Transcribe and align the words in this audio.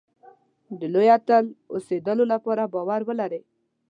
د 0.79 0.81
لوی 0.93 1.07
اتل 1.17 1.45
اوسېدلو 1.73 2.23
لپاره 2.33 2.71
باور 2.73 3.01
ولرئ. 3.05 3.41